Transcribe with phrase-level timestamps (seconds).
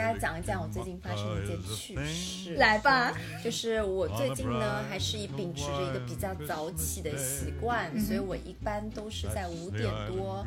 [0.00, 2.54] 家讲一讲我最近发生的一件趣事。
[2.54, 3.12] 来吧，
[3.44, 10.44] 就是我最近呢，还是以秉持着一个比较早起的习惯，所以我一般都是在五点多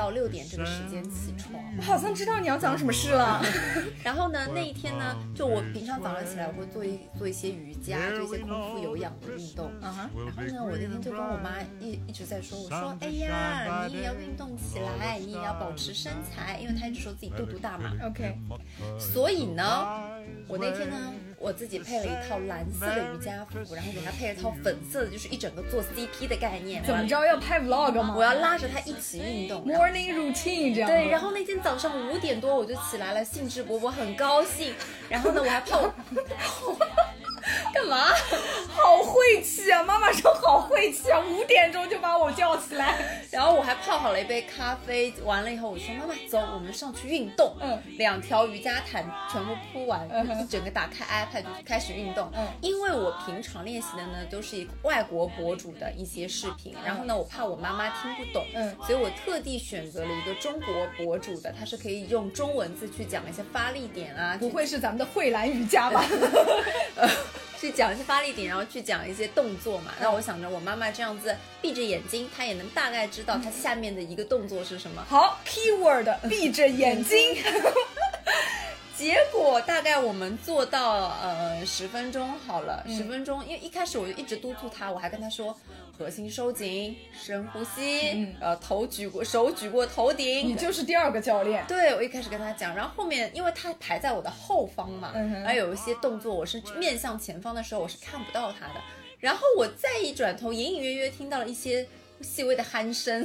[0.00, 1.62] 到六点这个时间起床。
[1.76, 3.42] 我好像知道你要讲什么事了。
[4.02, 9.70] 然后呢，那一天呢，就我平常早上起来我会做一做一些瑜伽，做一些空腹有氧的运动。
[9.82, 17.92] 嗯哼，然后呢，我那天就跟我妈一一直在说，我说，哎呀，你也要运动起来，你也要保持身材，因为她一直说自己肚肚大嘛。
[18.02, 18.38] OK，
[18.98, 19.62] 所以呢，
[20.48, 20.96] 我那天呢，
[21.40, 26.84] 我自己配了一套蓝色的瑜伽服，然后给他配了一套粉色的，就是一整个做 CP 的概念。
[26.84, 28.14] 怎么着要拍 vlog 吗？
[28.14, 29.64] 我要拉着他一起运动。
[29.64, 30.94] morning routine 这样子。
[30.94, 34.74] 对，然后那天早上五点多我就起来了，兴致勃勃，很高兴。
[35.08, 35.90] 然后呢，我还泡，
[37.74, 38.08] 干嘛？
[38.68, 39.82] 好晦气啊！
[39.82, 42.96] 妈妈说好晦气啊，五点钟就把我叫起来。
[43.30, 47.54] 然后我还泡好了一杯咖啡，完了以后我说妈妈走，我们上去运动。
[47.60, 52.30] 嗯，两条瑜伽毯全部铺完，嗯一整个打开 iPad 就开始运动。
[52.34, 66.04] 嗯因为我平常练习的呢都是外国博主的一些视频，然后呢我怕我妈妈听不懂，嗯所以我特地选择了一个中国博主的，他是可以用中文字去讲一些发力点啊，不会是咱们的慧兰瑜伽吧？
[67.60, 69.92] 去讲一些发力点，然后去讲一些动作嘛。
[70.00, 75.04] 那我想着我妈妈这样子闭着眼睛，她也能大概知道她下面的一个动作是什么。
[75.08, 77.36] 好，keyword，闭着眼睛。
[79.00, 82.94] 结果大概我们做到呃十分钟好了，嗯。
[82.94, 85.58] 十、分钟，因为一开始我就一直督促他，我还跟他说
[85.96, 88.34] 核心收紧，深呼吸，嗯。
[88.38, 91.64] 呃头举过手举过头顶，你就是第二个教练。
[91.66, 95.40] 对，我一开始跟他讲，然后后面因为他排在我的后方嘛，嗯哼。
[95.44, 98.82] 然后有一些动作我是面向前方的时候我是看不到他的，
[99.18, 101.88] 然后我再一转头，隐隐约约听到了一些
[102.20, 103.24] 细微的鼾声，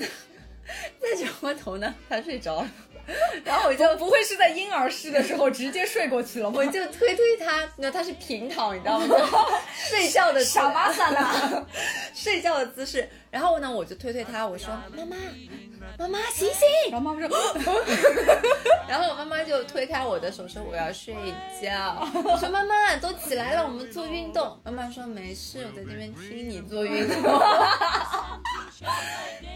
[1.01, 2.71] 再转过头呢，他睡着了，
[3.45, 6.55] 然后我就不会是在婴儿室的时候直接睡过去了吗？
[6.57, 9.16] 我就推推他，那他是平躺，你知道吗？
[9.89, 11.67] 睡觉的姿傻巴散了。
[12.13, 15.18] 睡觉的姿势， 然后呢，我就推推他，我说妈妈，
[16.00, 17.84] 妈妈醒醒，然后妈妈说，
[18.88, 21.13] 然后我妈妈就推开我的手说我要睡
[21.62, 22.07] 觉。
[22.23, 24.57] 我说妈妈都起来了，我们做运动。
[24.63, 27.22] 妈妈说没事，我在这边听你做运动。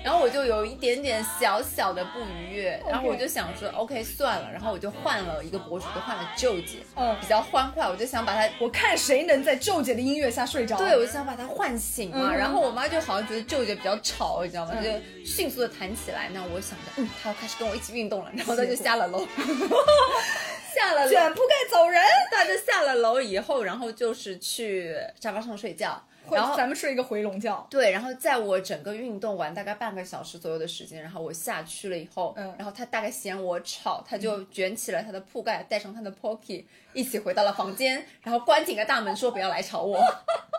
[0.04, 8.50] 然后我就有一点点小小的不愉悦，然后我就想说 OK 算了，然后我就换了一个博主，就换了舅姐，嗯比较欢快，我就想把她。
[8.60, 10.78] 我看谁能在舅姐的音乐下睡着。
[10.78, 14.74] 对，我就想把她唤醒嘛，嗯然后我妈就好像觉得舅舅比较吵，你知道吗？
[14.82, 14.90] 就
[15.26, 16.30] 迅速的弹起来。
[16.34, 19.20] 那我想着，嗯，他要开始跟我一起运动了，然后他就下了楼，
[20.76, 22.02] 下了楼，卷铺盖走人。
[22.32, 27.68] 他就下了楼以后，然后就是去沙发上睡觉，然后咱们睡一个回笼觉。
[27.70, 36.64] 对，然后在我整个运动完大概半个小时左右的时间，然后我下去了以后，嗯然后他大概嫌我吵，他就卷起了他的铺盖，带上他的 Pocky，
[36.94, 40.00] 一起回到了房间，然后关紧了大门，说不要来吵我。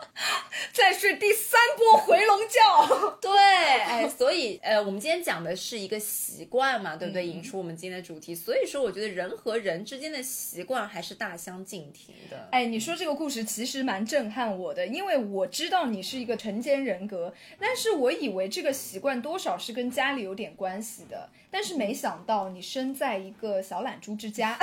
[0.73, 2.59] 再睡第三波回笼觉。
[3.21, 7.25] 对，哎， 所以呃，我们今天讲的是一个习惯嘛，对不对？
[7.25, 12.49] 嗯引出我们今天的主题，所以说我觉得人和人之间的习惯还是大相径庭的。
[12.51, 24.57] 哎，你说这个故事其实蛮震撼我的，因为我知道你是一个晨间人格，但是我以为这个习惯多少是跟家里有点关系的，但是没想到你生在一个小懒猪之家。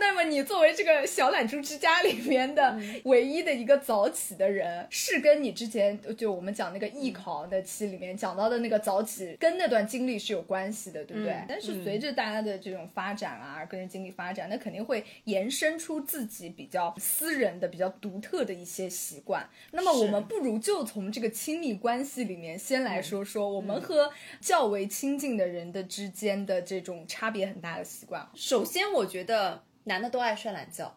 [0.00, 2.76] 那么你作为这个小懒猪之家里面的
[3.10, 11.32] 唯一的一个早起的人，是跟你之前就我们讲那个艺考的期里面讲到的那个早起，跟那段经历是有关系的，对不对？
[11.32, 19.48] 嗯但是随着大家的这种发展啊，个人经历发展，那肯定会延伸出自己比较私人的、比较独特的一些习惯。
[19.72, 28.28] 那么我们不如就从这个亲密关系里面先来说说，我们和较为亲近的人的之间的这种差别很大的习惯。
[28.34, 30.96] 首先，我觉得男的都爱睡懒觉，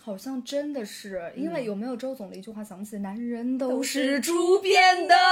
[0.00, 5.14] 好像真的是，因为有没有周总的一句话想起，男人都都是是猪变的。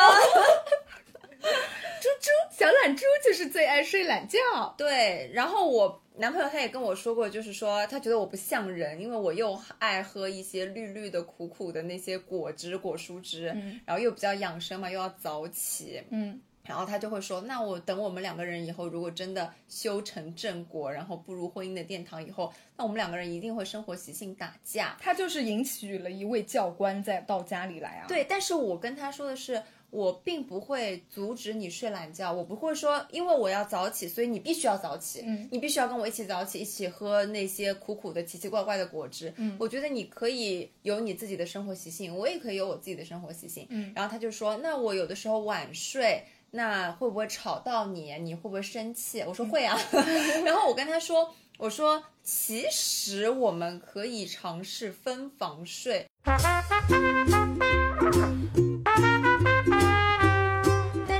[2.00, 4.38] 猪猪小懒猪就是最爱睡懒觉。
[4.76, 24.96] 对，然后我男朋友他也跟我说过，就是说他觉得我不像人，因为我又爱喝一些绿绿的、苦苦的那些果汁、果蔬汁，嗯然后又比较养生嘛，又要早起，嗯，然后他就会说，那我等我们两个人以后，如果真的修成正果，然后步入婚姻的殿堂以后，那我们两个人一定会生活习性打架。
[25.00, 39.32] 他就是迎娶了一位教官在到家里来啊。，对，但是我跟他说的是，我并不会阻止你睡懒觉，我不会说因为我要早起，所以你必须要早起，嗯你必须要跟我一起早起，一起喝那些苦苦的、奇奇怪怪的果汁。
[39.38, 43.66] 嗯我觉得你可以有你自己的生活习性，我也可以有我自己的生活习性。
[43.70, 46.22] 嗯然后他就说，那我有的时候晚睡。
[46.50, 48.12] 那会不会吵到你？
[48.20, 49.20] 你会不会生气？
[49.22, 49.78] 我说会啊。
[50.44, 56.06] 然后我跟他说，我说其实我们可以尝试分房睡。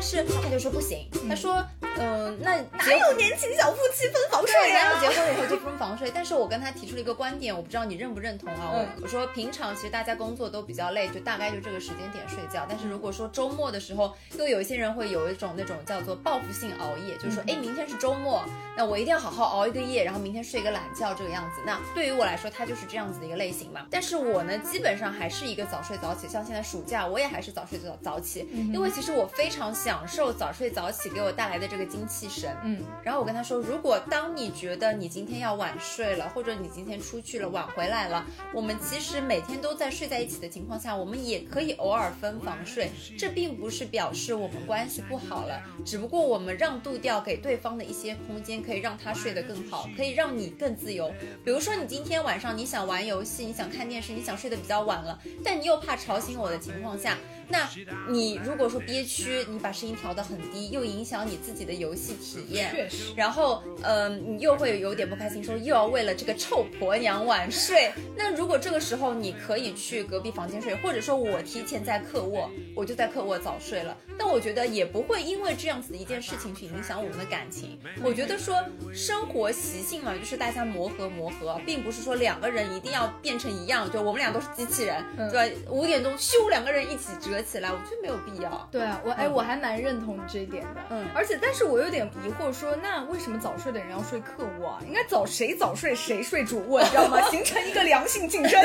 [0.09, 1.63] 是他就说不行，他说，
[1.99, 6.11] 嗯、那哪有年轻小夫妻分房睡啊哪有结婚了以后就分房睡？
[6.15, 8.73] 但是我跟他提出了一个观点，我不知道你认不认同啊。
[8.73, 12.65] 嗯我我说平常其实大家工作都比较累，就大概就这个时间点睡觉。
[12.67, 18.43] 但是如果说周末的时候，又有一些人会有一种那种叫做报复性熬夜，就是说，哎，明天是周末，
[18.77, 21.61] 那我一定要好好熬一个夜，然后明天睡个懒觉这个样子。
[21.67, 23.85] 那对于我来说，他就是这样子的一个类型嘛。
[23.91, 32.57] 但是我呢，基本上还是一个早睡早起，像现在暑假我也还是早睡早早起，因为其实我非常享受早睡早起给我带来的这个精气神。
[32.63, 38.25] 嗯，然后我跟他说，如果当你觉得你今天要晚睡了，或者你今天出去了晚回来了，
[38.55, 42.93] 我们其实每天都在睡在一起的情况下，我们也可以偶尔分房睡。
[43.19, 51.13] 这并不是表示我们关系不好了，只不过我们让渡掉给对方的一些空间，可以让他睡得更好，可以让你更自由。
[51.45, 57.19] 比如说你今天晚上你想玩游戏，你想看电视，你想睡得比较晚了，但你又怕吵醒我的情况下，
[57.49, 57.69] 那
[58.09, 62.71] 你如果说憋屈，你把声音调得很低，又影响你自己的游戏体验。
[62.71, 63.13] 确实。
[63.17, 67.91] 然后，嗯、你又会有点不开心，说又要为了这个臭婆娘晚睡。
[68.17, 73.97] 那如果这个时候你可以去隔壁房间睡，或者说我提前在客卧，我就在客卧早睡了。
[74.19, 77.79] 但我觉得也不会因为这样子的一件事情去影响我们的感情。
[78.03, 78.55] 我觉得说
[78.93, 85.57] 生活习性嘛，就是大家磨合磨合，并不是说两个人一定要变成一样，就我们俩都是机器人，嗯对吧？
[85.71, 88.69] 五点钟咻，两个人一起折起来，我觉得没有必要。
[88.73, 90.81] 对啊，我哎，嗯我还蛮认同这一点的。
[90.91, 94.79] 嗯而且，但是我有点疑惑说，那为什么早睡的人要睡客卧啊？
[94.87, 97.21] 应该早谁早睡谁睡主卧，你知道吗？
[97.31, 98.61] 形成一个良性竞争。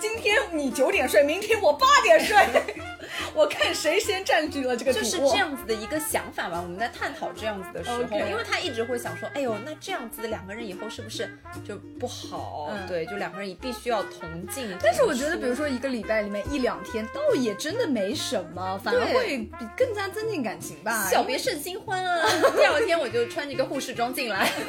[0.00, 2.36] 今天你九点睡，明天我八点睡，
[3.34, 4.92] 我看谁先占据了这个。
[4.92, 6.60] 就是这样子的一个想法吧。
[6.62, 11.28] 我们在探讨这样子的时候因为他一直会想说，哎呦，那这样子的两个人以后是不是
[11.66, 12.68] 就不好？
[12.70, 14.68] 嗯对，就两个人也必须要同进。
[14.82, 15.62] 但是我觉得，比如说。
[15.72, 21.08] 一个礼拜里面一两天，倒也真的没什么，反而会比更加增进感情吧。
[21.08, 22.28] 小别胜新欢啊！
[22.54, 24.52] 第二天我就穿着一个护士装进来，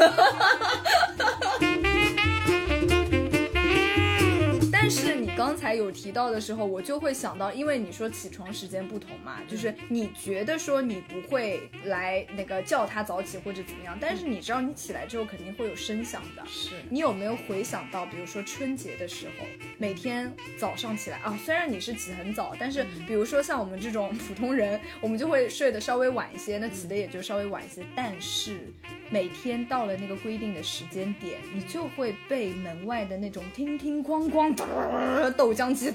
[4.83, 16.43] 但是你刚才有提到的时候，我就会想到，因为你说起床时间不同嘛，就是你觉得说你不会来那个叫他早起或者怎么样，但是你知道你起来之后肯定会有声响的。
[16.45, 19.45] 是你有没有回想到，比如说春节的时候，
[19.77, 27.85] 每天早上起来啊，虽然你是起很早，但是比如说像我们这种普通人，我们就会睡得稍微晚一些，那起的也就稍微晚一些。
[27.95, 28.67] 但是
[29.09, 35.91] 每天到了那个规定的时间点，你就会被门外的那种叮叮咣咣嘚儿豆浆机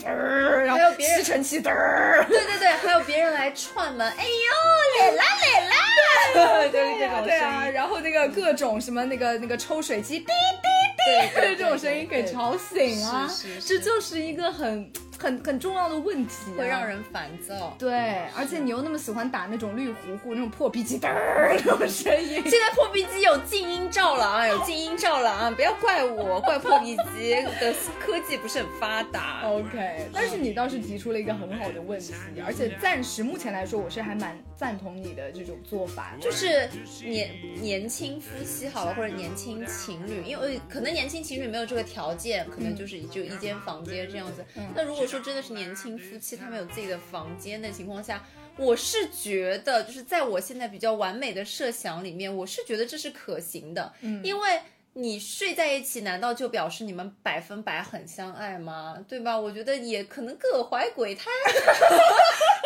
[0.65, 1.73] 然后吸尘器对
[2.29, 5.25] 对对，还有别人来串门，哎呦， 来啦
[6.35, 10.33] 来啦，就是这种对啊，然后那个各种什么那个那个抽水机滴滴
[11.41, 13.29] 滴这种声音给吵醒啊，
[13.67, 16.79] 这就是一个很很很重要的问题、啊，会让。
[16.89, 17.77] 人烦躁。
[17.79, 25.51] 对，而且你又那么喜欢打那种绿糊糊、那种破壁机嘚儿那种声音， 现在破壁机有静音罩了啊，有静音罩了啊！
[25.51, 29.43] 不要怪我，怪破壁机的科技不是很发达。
[29.45, 32.15] OK，但是你倒是提出了一个很好的问题，
[32.47, 36.15] 而且暂时目前来说，我是还蛮赞同你的这种做法。
[36.21, 36.71] 就是
[37.05, 44.43] 年年轻夫妻好了，或者年轻情侣，因为可能年轻情侣没有这个条件，可能就是就一间房间这样子。
[44.75, 48.23] 那如果说真的是年轻夫妻，他们有自己的房间的情况下，
[48.57, 54.61] 我是觉得，就是在我现在比较完美的设想里面，我是觉得这是可行的，嗯因为。
[54.95, 58.97] 你睡在一起，难道就表示你们百分百很相爱吗？
[59.07, 59.39] 对吧？
[59.39, 61.31] 我觉得也可能各怀鬼胎。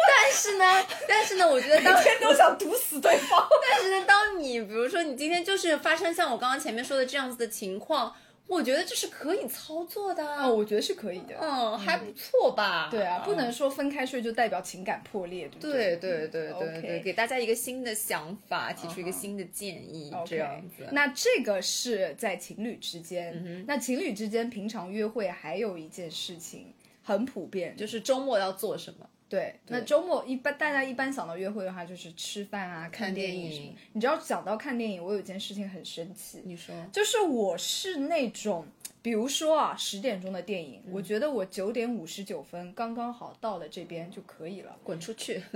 [0.09, 3.47] 但是呢，但是呢，我觉得当天都想毒死对方。
[3.69, 8.15] 但是呢，当你比如说你今天就是发生像我刚刚前面说的这样子的情况，
[8.53, 10.25] 我觉得这是可以操作的。
[10.25, 11.37] 哦，我觉得是可以的。
[11.41, 12.89] 嗯，还不错吧？
[12.91, 15.97] 对啊，不能说分开睡就代表情感破裂，对不对？
[15.97, 20.87] 对对对对对给大家一个新的想法，提出一个新的建议，这样子。
[20.93, 29.09] 那这个是在情侣之间，嗯那情侣之间平常约会还有一件事情很普遍，就是周末要做什么？
[29.33, 33.75] 对，那周末一般大家一般想到约会的话，就是吃饭啊、看电影。
[33.95, 38.67] 你知道讲到看电影，我有一件事情很生气，你说，就是我是那种，
[39.03, 44.71] 比如说啊，十点钟的电影，嗯我觉得我九点五十九分刚刚好到了这边就可以了。
[44.85, 45.43] 滚出去！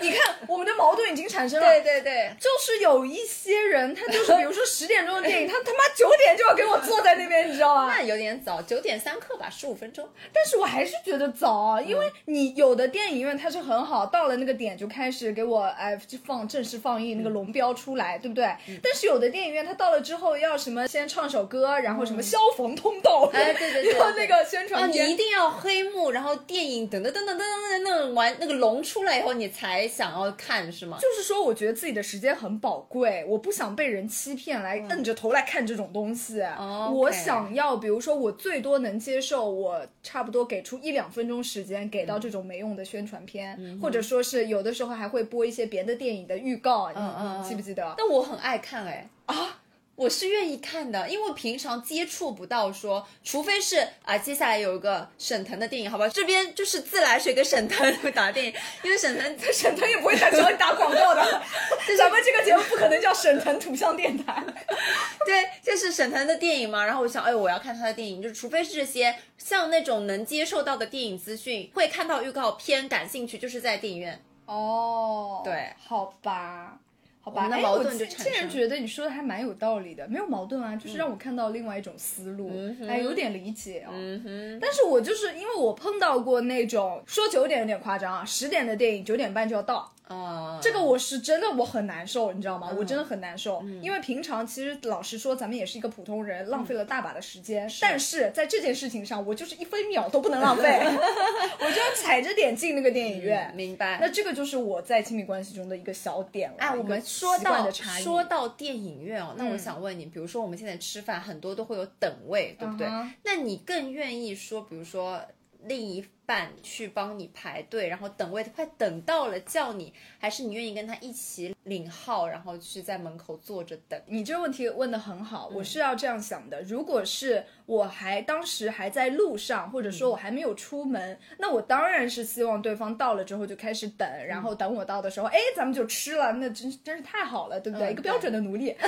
[0.00, 1.66] 你看，我们的矛盾已经产生了。
[1.66, 7.86] 对对对，就是有一些人，他就是 比如说十点钟的电影，他他妈九点就要给我坐在那边，你知道吗？
[7.88, 10.08] 那有点早，九点三刻吧，十五分钟。
[10.32, 18.44] 但是我还是觉得早啊，因为你有的电影院它是很好，到了那个点就开始给我哎就放正式放映那个龙标出来，对不对？
[18.82, 25.06] 但是有的电影院它到了之后要什么先唱首歌，然后什么消防通道，哎对对对那个宣啊，传片。
[25.06, 30.98] 你一定要黑幕，然后电影等等等等等等那个完那个龙出来以后，你才想要看是吗？
[31.00, 36.42] 就是说，我觉得自己的时间很宝贵，我不想被人欺骗来摁着头来看这种东西。
[36.42, 47.94] 哦我想要，比如说，我最多能接受，我差不多给出一两分钟时间给到这种没用的宣传片，或者说是有的时候还会播一些别的电影的预告，你嗯嗯你记不记得？
[47.96, 49.60] 但我很爱看哎啊。
[49.96, 61.42] 我是愿意看的，因为平常接触不到说，除非是啊，接下来有一个沈腾的电影，好吧，这边就是自来水跟沈腾 打电影，因为沈腾沈腾也不会再找你打广告的，
[61.96, 64.42] 咱们这个节目不可能叫沈腾图像电台。
[65.24, 66.84] 对，就是沈腾的电影嘛。
[66.84, 74.22] 然后我想，哎，我要看他的电影，就是除非是这些像那种能接受到的电影资讯，会看到预告片感兴趣，就是在电影院。
[74.46, 76.78] 哦，对，好吧。
[77.24, 82.50] 好吧，我们的哎矛盾就我竟然觉得你说的还蛮有道理的，没有矛盾啊，就是让我看到另外一种思路，
[82.86, 83.92] 哎，有点理解哦。
[83.92, 92.68] 嗯，但是我就是因为我碰到过那种说九点有点夸张啊，十点的电影九点半就要到，啊、这个我是真的我很难受，你知道吗？
[92.70, 100.78] 嗯我真的很难受，因为平常其实老实说，咱们也是一个普通人，浪嗯费了大把的时间，但是在这件事情上，我就是一分秒都不能浪费，
[101.58, 103.50] 我就要踩着点进那个电影院。
[103.54, 103.98] 明白。
[104.00, 106.56] 那这个就是我在亲密关系中的一个小点了。
[106.58, 112.86] 哎，我们说到说到电影院哦，那我嗯想问你，比如说我们现在吃饭很多都会有等位，对不对？
[113.24, 115.18] 那你更愿意说，比如说
[115.64, 124.00] 另一半去帮你排队，然后等位快等到了叫你，还是你愿意跟他一起领号，然后去在门口坐着等？
[124.06, 137.88] 你这个问题问的很好，嗯我是要这样想的：如果是我还当时还在路上，或者说我还没有出门，那我当然是希望对方到了之后就开始等，然后等我到的时候，哎，咱们就吃了，那真真是太好了，对不对？
[137.88, 138.74] 嗯一个标准的奴隶。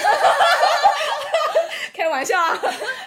[1.94, 2.58] 开玩笑啊！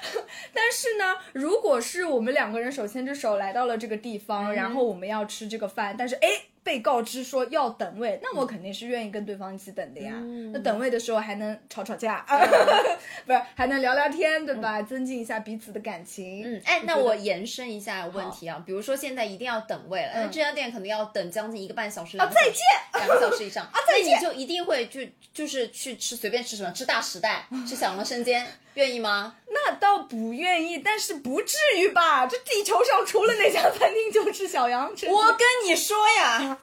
[0.54, 6.28] 但是呢，如果是我们两个人手牵着手来到了这个地方，然后我们要吃这个饭，但是哎。
[6.70, 10.14] 被告知说要等位，那我肯定是愿意跟对方一起等的呀。
[10.54, 12.24] 那等位的时候还能吵吵架，
[13.26, 14.80] 不是还能聊聊天，对吧？
[14.84, 16.44] 增进一下彼此的感情。
[16.46, 23.66] 嗯，哎，那我延伸一下问题啊，比如说现在一定要等位了，那这家店可能要等将近一个半小时，两个小时再见，两个小时以上。
[23.74, 24.12] 啊，再见！
[24.12, 28.46] 那你就一定会去就是去吃随便吃什么，吃大时代，吃小龙生煎，
[28.76, 29.38] 愿意吗？
[29.52, 32.26] 那倒不愿意，但是不至于吧？
[32.28, 36.58] 这地球上除了那家餐厅就是小羊，城我跟你说呀。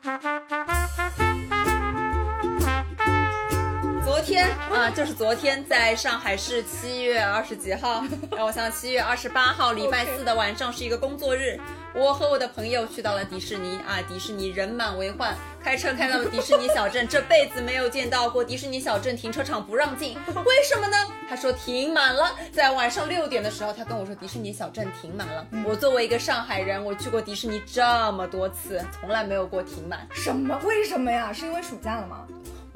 [4.05, 8.05] 昨天啊，就是昨天，在上海市七月二十几号，
[8.37, 11.59] 让我想七月二十八号，礼拜四的晚上是一个工作日，
[11.97, 15.35] 我和我的朋友去到了迪士尼啊，迪士尼人满为患，
[15.65, 20.97] 开车开到了迪士尼小镇，这辈子没有见到过迪士尼小镇停车场不让进，为什么呢？
[21.27, 25.47] 他说停满了，在晚上六点的时候，他跟我说迪士尼小镇停满了。
[25.65, 30.07] 我作为一个上海人，我去过迪士尼这么多次，从来没有过停满。
[30.11, 30.61] 什么？
[30.65, 31.33] 为什么呀？
[31.33, 32.27] 是因为暑假了吗？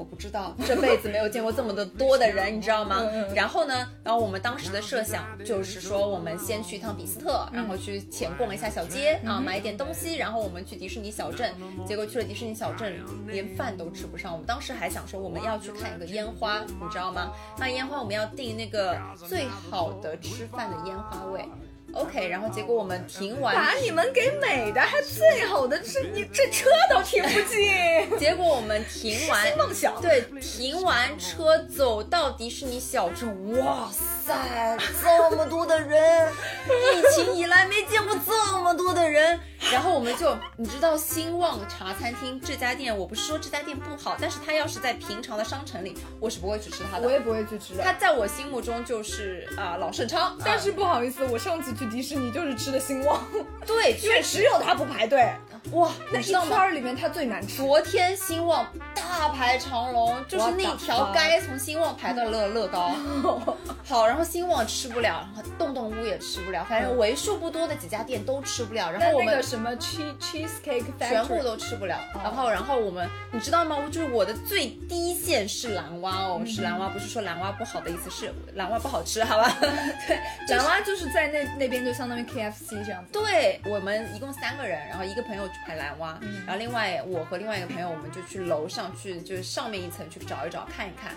[0.01, 2.97] 我不知道，这辈子没有见过这么的多的人，你知道吗？
[3.13, 11.53] 嗯然后呢，然后我们当时的设想就是说，我们先去一趟比斯特，然后去浅逛一下小街嗯啊，买一点东西，然后我们去迪士尼小镇。
[11.87, 14.33] 结果去了迪士尼小镇，连饭都吃不上。
[14.33, 17.31] 我们当时还想说，我们要去看一个烟花，你知道吗？
[17.59, 21.45] 那烟花我们要订那个最好的吃饭的烟花位。
[21.93, 28.19] OK，然后结果我们停完把你们给美的，还最好的，这 你这车都停不进。
[28.19, 36.33] 结果我们停完梦想对，停完车走到迪士尼小镇，哇塞， 这么多的人，
[36.69, 39.39] 疫情以来没见过这么多的人，
[39.73, 47.07] 然后我们就，你知道兴旺茶餐厅这家店，我不是说这家店不好，但是它要是在平常的商城里，我是不会去吃它的。
[47.07, 47.83] 我也不会去吃的。
[47.83, 53.23] 它在我心目中就是啊、老盛昌，但是啊不好意思，我上次去迪士尼就是吃的兴旺，
[53.67, 55.33] 对， 因为只有它不排队。
[55.73, 56.23] 哇，那一？
[56.23, 57.59] 圈儿里面它最难吃。
[57.59, 62.93] 昨天兴旺大排长龙，就是那条街从兴旺排到乐乐高。
[63.85, 68.91] 好，然后兴旺吃不了，然后洞洞屋也吃不了，反正为数不多的几家店都吃不了。
[68.91, 71.99] 然后我们那个什么 cheese cheesecake factory 全部都吃不了。
[72.15, 73.77] 然后，然后我们，你知道吗？
[73.93, 79.55] 就是我的最低线是蓝蛙哦，是蓝蛙，不是说蓝蛙不好的意思，是蓝蛙不好吃，好吧？
[80.09, 83.13] 对，蓝蛙就是在那那边就相当于 KFC 这样子。
[83.13, 91.13] 对我们一共三个人，然后一个朋友去排蓝蛙，嗯然后另外我和另外一个朋友，我们就去楼上去，就是上面一层去找一找看一看。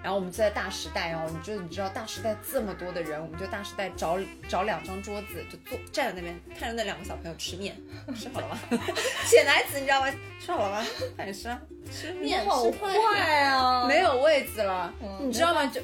[0.00, 4.16] 然后我们就在大时代哦，你就你知道大时代这么多的人，我们就大时代找
[4.48, 7.76] 找两张桌子，就坐站在那边看着那两个小朋友吃面，
[8.14, 8.58] 吃好了吗？
[9.28, 10.06] 铁奶子你知道吗？
[10.40, 10.86] 吃 好了吗？
[11.16, 13.86] 快点吃啊，吃面，好吃坏啊！
[13.88, 15.66] 没有位子了，嗯你知道吗？
[15.66, 15.82] 就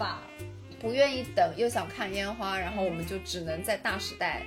[0.80, 4.42] 不愿意等，又想看烟花，然后我们就只能在大时代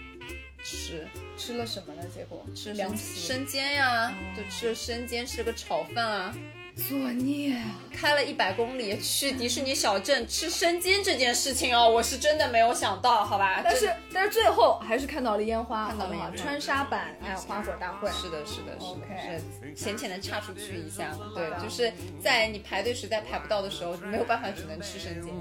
[0.70, 1.08] 吃
[1.38, 2.02] 吃了什么呢？
[2.14, 6.36] 结果吃凉生煎呀，就吃了生煎，吃了个炒饭啊。
[6.76, 7.80] 作孽啊！
[7.92, 13.62] 开了一百公里去迪士尼小镇吃生煎这件事情哦，我是真的没有想到，好吧？
[13.64, 18.12] 但是但是最后还是看到了烟花，看到了好不好烟花川沙版哎花火大会。
[18.12, 21.18] 是的，是的，是的是浅浅的岔出去一下。
[21.34, 25.34] 对就是在你排队实在排不到的时候，没有办法，只能吃生煎。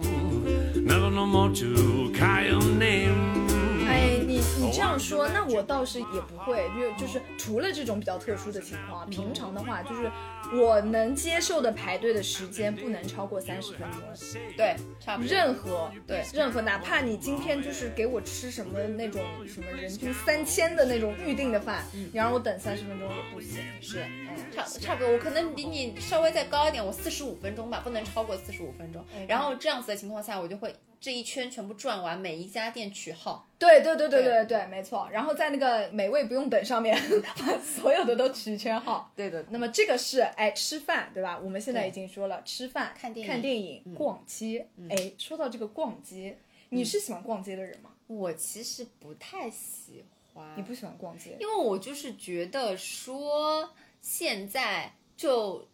[0.87, 3.45] Never no more to call your name.
[3.87, 10.11] 哎，你你这样说，那我倒是也不会，因为就是除了这种比较特殊的情况，平常的话，就是
[10.53, 14.01] 我能接受的排队的时间不能超过三十分钟。
[14.57, 15.31] 对，差不多。
[15.31, 23.63] 任何对任何，哪怕你今天就是给我吃什么那种什么人均三千的那种预定的饭，你让我等三十分钟也不行。
[23.81, 24.05] 是，
[24.53, 29.05] 差差不多，我可能比你稍微再高一点，我四十五分钟吧，不能超过四十五分钟。
[29.29, 33.47] 然后这样子的情况下，我就会这一圈全部转完，每一家店取号。
[33.59, 35.09] 对对对对对对对，没错。
[35.13, 36.97] 然后在那个美味不用等上面，
[37.39, 39.11] 把所有的都取圈号。
[39.17, 41.39] 对的，那么这个是哎吃饭对吧？
[41.39, 44.67] 我们现在已经说了吃饭、看电影看电影、逛街。
[44.91, 46.39] 哎，说到这个逛街，
[46.71, 47.91] 你是喜欢逛街的人吗？
[48.07, 51.37] 我其实不太喜欢，你不喜欢逛街？
[51.41, 55.67] 因为我就是觉得说现在就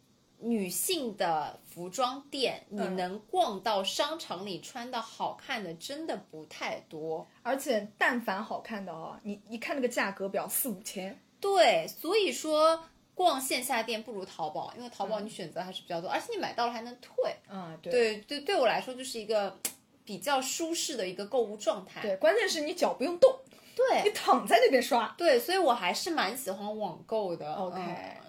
[0.43, 7.27] 女性的服装店，你嗯能逛到商场里穿的好看的，真的不太多。
[7.43, 17.13] 而且但凡好看的哦，你一看那个价格表四五千，对，所以说逛线下店不如淘宝，因为淘宝嗯你选择还是比较多，而且你买到了还能退。
[17.49, 19.59] 啊，对对对，对我来说就是一个
[20.05, 22.03] 比较舒适的一个购物状态。
[22.03, 23.33] 对，关键是你脚不用动，
[23.73, 25.15] 你对躺在那边刷。
[25.17, 27.53] 对，所以我还是蛮喜欢网购的。
[27.55, 27.81] OK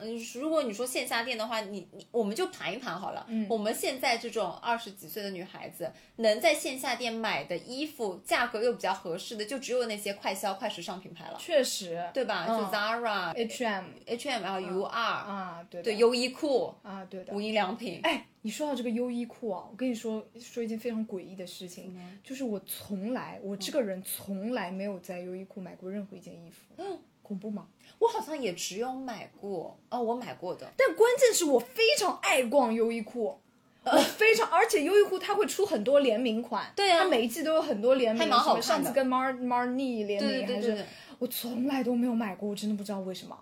[0.02, 3.26] 嗯，如果你说线下店的话，你你我们就盘一盘好了。
[3.30, 12.46] 嗯我们现在这种二十几岁的女孩子，能在线下店买的衣服，价格又比较合适的，就只有那些快消、快时尚品牌了，确实，对吧？
[12.50, 17.40] 嗯就 Zara、H&M H&M 还有 UR，、啊，对，优衣库、啊，对的无。
[17.40, 18.00] 印良品。
[18.04, 27.68] 哎，你说到这个优衣库啊，我跟你说说一件非常诡异的事情，就是我从来我这个人从来没有在优衣库买过任何一件衣服，嗯恐怖吗？
[28.00, 30.72] 我好像也只有买过哦，我买过的。
[30.78, 33.40] 但关键是我非常爱逛优衣库。
[33.86, 40.86] 呃非常，而且优衣库它会出很多联名款，对啊它每一季都有很多联名，还蛮好看的上次跟 Mar Marni 联名，还是对对对对对，
[41.20, 43.38] 我从来都没有买过，我真的不知道为什么。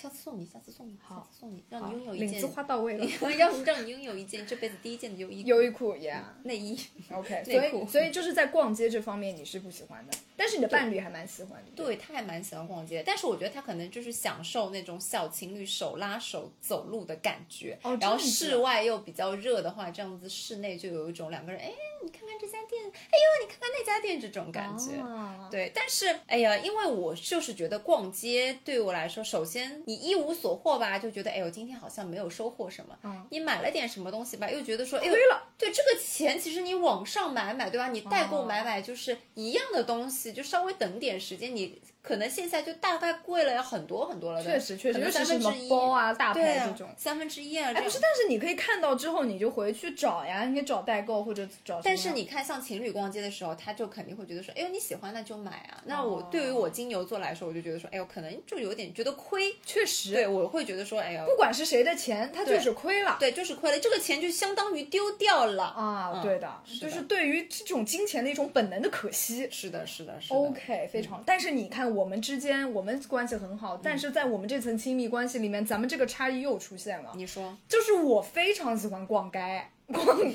[0.00, 3.06] 下次送你，下次送你，下好次送你，让你拥有一领件子，花到位了。
[3.36, 6.22] 让让你拥有一件这辈子第一件的优衣优衣库，Yeah。
[6.44, 6.78] 内衣。
[7.12, 11.70] OK， 所内裤以所以就是在逛街这方面你是不喜欢的，但是你的伴侣还蛮喜欢的。
[11.76, 17.78] 对，他还蛮喜欢逛街，但是我觉得他可能就是享受那种小情侣手拉手走路的感觉。
[17.82, 21.70] 哦然后室外又比较热的话，这样子室内就有一种两个人，哎，
[22.02, 24.96] 你看看这家店，哎呦，你看看那家店这种感觉。
[25.00, 32.96] 啊对，但是哎呀，因为我就是觉得逛街对我来说，首先你一无所获吧，就觉得哎呦，今天好像没有收获什么。
[33.02, 35.48] 嗯你买了点什么东西吧，又觉得说哎呦亏，了。
[35.58, 37.88] 对这个钱，其实你网上买买，对吧？
[37.88, 44.50] 你代购哦买买就是一样的东西，就稍微等点时间，你可能线下就大概贵了要很多很多了的。
[44.50, 46.88] 确实确实，可能尤其是什么三分之一包啊、大牌这种。
[46.96, 51.80] 三分之一啊，哎，不是，但是你可以看到之后，你就回去找呀，你可以找代购或者找。
[51.82, 55.82] 但是你看，像情侣逛街的时候，他就肯定会觉得说，哎呦，你喜欢那就买啊。
[55.84, 59.54] 那我哦对于我金牛座来说，我就觉得说，哎呦，可能就有点觉得亏。
[59.64, 63.16] 确实，对，我会觉得说，哎呦，不管是谁的钱，他对就是亏了。
[63.20, 65.64] 对，就是亏了，这个钱就相当于丢掉了。
[65.64, 69.48] 啊，嗯对的，就是对于这种金钱的一种本能的可惜。
[69.50, 70.36] 是的，是的，是的。
[70.36, 71.22] OK，非常。
[71.26, 77.12] 但是你看我们之间我们关系很好，但是在我们这层亲密关系里面，咱们这个差异又出现了。
[77.16, 79.38] 你说，就是我非常喜欢逛街，
[79.86, 80.34] 逛， 我不仅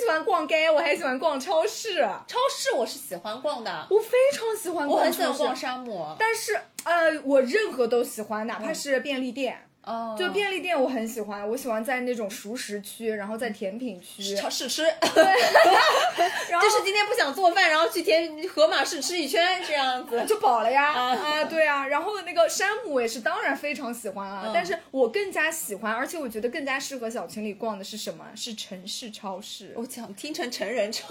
[0.00, 2.00] 喜欢逛街，我还喜欢逛超市。
[2.26, 6.16] 超市我是喜欢逛的，我非常喜欢逛我很喜欢逛沙漠。
[6.18, 9.65] 但是呃，我任何都喜欢，哪怕是便利店。
[9.86, 14.82] 哦，就便利店我很喜欢，我喜欢在那种熟食区，然后在甜品区，超市吃，
[16.50, 20.24] 然后就是今天不想做饭，然后去甜盒马试吃一圈这样子。
[20.26, 21.86] 就饱了呀啊啊，对啊。
[21.86, 28.24] 然后那个山姆我也是，当然非常喜欢啊，嗯但是我更加喜欢，而且我觉得更加适合小情侣逛的是什么？
[28.34, 29.72] 是城市超市。
[29.76, 31.06] 我想听成成人超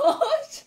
[0.51, 0.65] 市，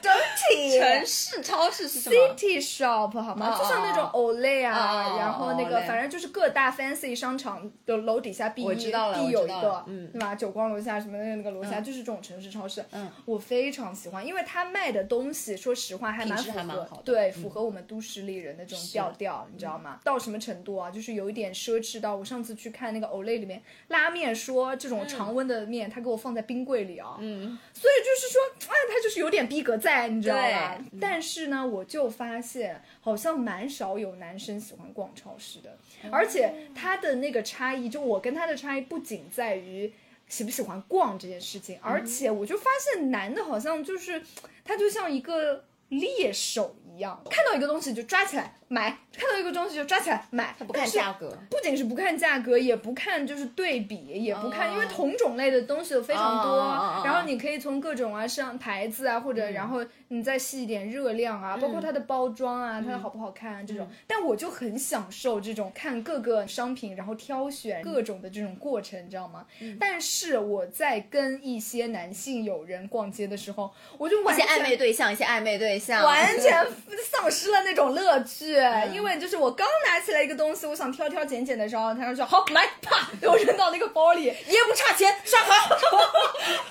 [0.00, 0.12] 真
[0.48, 3.56] 体城市超市是什么？City Shop 好吗？
[3.56, 10.34] 哦就像那种 Olay 啊，哦然后那个反正就是各大 fancy 商场的楼底下必必有一个对吧？
[10.34, 11.84] 九光楼下什么的那个楼下嗯。
[11.84, 17.32] 就是这种城市超市，嗯，我非常喜欢，因为它卖的东西，说实话还蛮符合对，嗯。
[17.32, 20.00] 符合我们都市丽人的这种调调，你知道吗？
[20.04, 20.90] 到什么程度啊？
[20.90, 35.70] 就是有一点奢侈到我上次去看那个 Olay 里面拉面，说这种常温的面，他给我放在冰柜里啊，嗯，所以就是说，哎，他就是有点逼格在，你知道吧但是呢，我就发现好像蛮少有男生喜欢逛超市的，
[36.04, 39.92] 哦而且他的那个差异，就我跟他的差异不仅在于。
[40.28, 44.20] 喜不喜欢逛这件事情，而嗯且我就发现男的好像就是，
[44.64, 51.36] 他就像一个猎手一样，看到一个东西就抓起来买，看到一个东西就抓起来买，他不看价格。
[51.48, 63.88] 不仅是不看价格，也不看就是对比，也不看，哦因为同种类的东西有非常多，然后你可以从各种啊上牌子啊，或者然后你再细一点热量啊，包括它的包装啊，它的好不好看啊这种。
[64.06, 69.46] 但我就很享受这种看各个商品，然后挑选各种的这种过程，你知道吗？
[69.78, 76.66] 但是我在跟一些男性友人逛街的时候，我就一些完全暧昧对象，一些暧昧对象，完全
[77.04, 78.55] 丧失了那种乐趣，
[78.92, 85.76] 因为就是我刚拿起来一个东西，我想挑挑拣拣的时候，他就说好来，啪， 给我扔到那个包里，也不差钱，刷卡。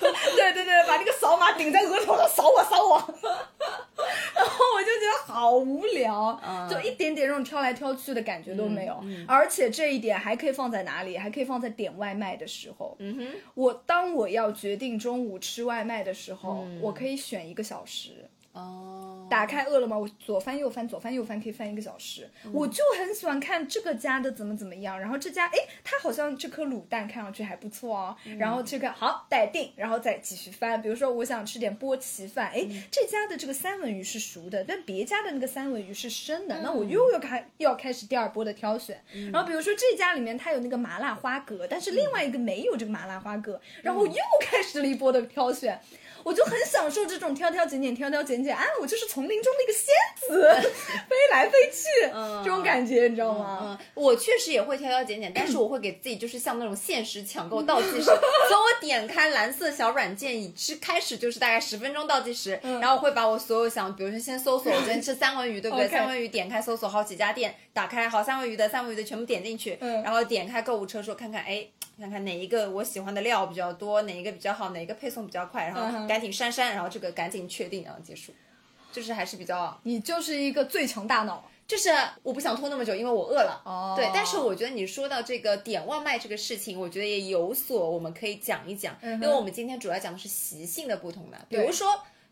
[0.36, 2.96] 对对对，把那个扫码顶在额头上扫我扫我，
[4.34, 11.16] 然后我就觉得好无聊，嗯就一点点这种挑来挑去的感觉都没有，而且这一点还可以放在哪里？
[11.18, 18.28] 还可以放在点外卖的时候，嗯哼，我当我要决定中午吃外卖的时候，我可以选一个小时。
[18.56, 22.26] 哦，打开饿了么，我左翻右翻，左翻右翻，可以翻一个小时。
[22.54, 30.80] 我就很喜欢看这个家的怎么怎么样，然后这家哎，它好像这颗卤蛋看上去还不错哦，然后这个好待定，然后再继续翻。
[30.80, 38.98] 比如说我想吃点波奇饭，哎，这家的这个三文鱼是熟的，但别家的那个三文鱼是生的，那我又要开又要开始第二波的挑选。
[39.30, 45.78] 然后比如说这家里面它有那个麻辣花蛤，但是另外一个没有这个麻辣花蛤，然后又开始了一波的挑选。
[46.26, 48.64] 我就很享受这种挑挑拣拣、挑挑拣拣啊！
[48.80, 49.94] 我就是丛林中的一个仙
[50.28, 50.70] 子，
[51.08, 51.84] 飞来飞去，
[52.42, 53.78] 这种感觉，你知道吗？
[53.80, 58.02] 嗯，我确实也会挑挑拣拣，但是我会给自己就是像那种限时抢购倒计时，
[58.50, 71.68] 从我点开蓝色小软件已知开始就是大概十分钟倒计时，然后我会把我所有想，比如说先搜索我昨天吃三文鱼，对不对三文鱼点开搜索 好几家店，打开好三文鱼的三文鱼的全部点进去，嗯然后点开购物车说看看哎。
[71.98, 78.32] 看看哪一个我喜欢的料比较多，哪一个比较好，哪一个配送比较快，然后赶紧删删，然后这个赶紧确定，然后结束，
[78.92, 81.48] 就是还是比较你就是一个最强大脑。
[81.66, 81.90] 就是
[82.22, 83.60] 我不想拖那么久，因为我饿了。
[83.64, 91.36] 哦对，但是我觉得你说到这个点外卖这个事情，我觉得也有所我们可以讲一讲，嗯因为我们今天主要讲的是习性的不同嘛。
[91.48, 91.88] 比如说，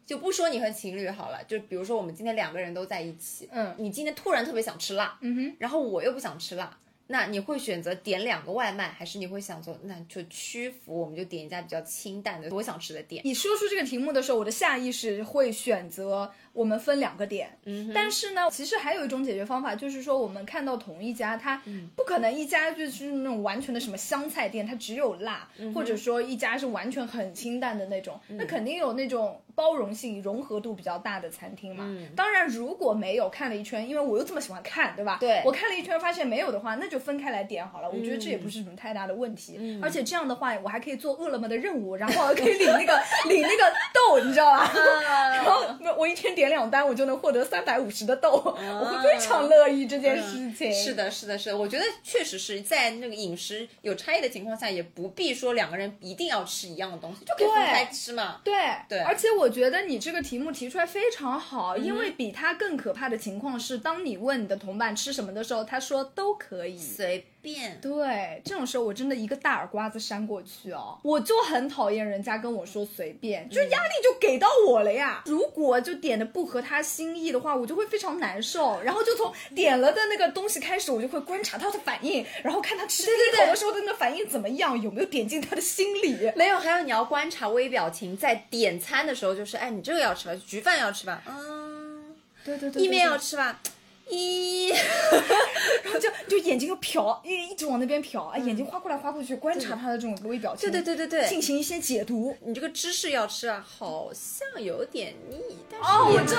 [0.06, 6.78] 就不说你和情侣好了，就比如说我们今天两个人都在一起，嗯你今天突然特别想吃辣，嗯哼，然后我又不想吃辣。
[7.06, 13.20] 那你会选择点两个外卖，还是你会想说，那就屈服，我们就点一家比较清淡的我想吃的店？
[13.24, 17.50] 你说出这个题目的时候，我的下意识会选择我们分两个点。
[17.64, 31.84] 嗯，但是呢，其实还有一种解决方法，就是说我们看到同一家，它嗯不可能一家就是那种完全的什么湘菜店，它只有辣，嗯或者说一家是完全很清淡的那种，那肯定有那种包容性、融合度比较大的餐厅嘛。
[31.86, 35.18] 嗯当然，如果没有看了一圈，因为我又这么喜欢看，对吧？
[35.20, 37.90] 对我看了一圈发现没有的话，那就分开来点好了。
[37.90, 44.70] 我觉得这也不是什么太大的问题，嗯而且这样的话，我还可以做饿了么的任务，然后还可以领那个 领那个豆，你知道吧？
[45.34, 45.62] 然后
[45.96, 50.70] 我一天点两单，我就能获得三百五十的豆，我会非常乐意这件事情。
[50.70, 58.40] 嗯是的，是的，是的，我觉得确实是在那个饮食有差异的情况下，也不必说两个人一定要吃一样的东西，就可以分开吃嘛。
[58.44, 58.54] 对
[58.88, 66.78] 对嗯而且我觉得你这个题目提出来非常好，因为比它更可怕的情况是，当你问你的同伴吃什么的时候，他说都可以。
[66.78, 67.78] 随便。
[67.82, 75.22] 对，这种时候我真的一个大耳刮子扇过去哦，我就很讨厌人家跟我说随便，就是压力就给到我了呀。
[75.26, 86.32] 如果就点的不合他心意的话，我就会非常难受，然后就从点了的那个东西开始，我就会观察他的反应，然后看他吃第一口的时候的那个反应怎么样，有没有点进他的心里。
[86.34, 93.60] 没有，还有你要观察微表情，在点餐的时候就是，哎，你这个要吃吧，焗饭要吃吧，嗯，对对对，意面要，吃吧，
[94.10, 94.68] 一，
[95.82, 102.36] 然后就就眼睛要瞟，一一直往那边瞟，啊，眼睛划过来划过去，观察他的这种微表情，对对对对对进行一些解读。
[102.44, 105.38] 你这个芝士要吃啊，好像有点腻，
[105.70, 106.36] 但是哦，也我这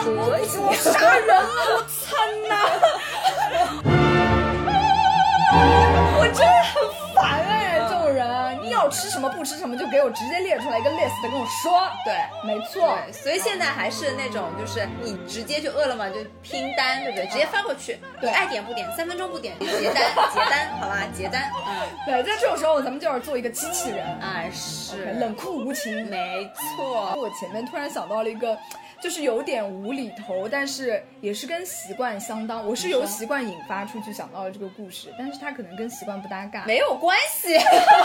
[0.61, 1.33] 我杀人了，
[1.75, 2.13] 我惨
[2.47, 2.53] 呐！
[6.17, 6.73] 我真的很
[7.13, 7.74] 烦哎，
[8.15, 11.87] 人，你要吃什么不吃什么，就给我直接列出来一个 list 跟我说。
[12.03, 12.13] 对。
[12.43, 17.27] 没错，对，所以现在还是那种，就是你直接就饿了么就拼单，对不对？
[17.27, 26.07] 直接发过去，对你爱点不点，三分钟不点，结单，结单，好吧，结单，嗯， 对，在这种时候咱们就要做一个机器人，哎，是，冷酷无情。
[26.07, 28.55] 没错，我前面突然想到了一个，
[29.01, 32.65] 就是有点无厘头，但是也是跟习惯相当。
[32.65, 36.63] 我是由习惯引发出去想到了这个故事，但是它可能跟习惯不搭嘎。
[36.65, 37.57] 没有关系，